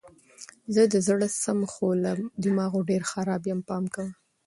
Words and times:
زه 0.73 0.81
د 0.93 0.95
زړه 1.07 1.27
سم 1.43 1.59
خو 1.71 1.87
له 2.03 2.11
دماغو 2.43 2.79
ډېر 2.89 3.01
خراب 3.11 3.41
یم 3.49 3.59
پام 3.69 3.83
کوه! 3.93 4.09